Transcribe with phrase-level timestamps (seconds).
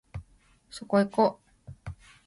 [0.71, 1.39] そこいこ